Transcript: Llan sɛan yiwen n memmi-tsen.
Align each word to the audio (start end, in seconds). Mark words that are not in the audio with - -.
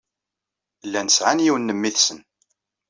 Llan 0.85 1.09
sɛan 1.11 1.43
yiwen 1.45 1.63
n 1.67 1.73
memmi-tsen. 1.73 2.19